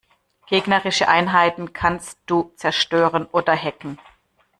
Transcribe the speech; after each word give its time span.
Gegnerische 0.47 1.07
Einheiten 1.07 1.73
kannst 1.73 2.17
du 2.25 2.51
zerstören 2.55 3.27
oder 3.27 3.53
hacken. 3.55 3.99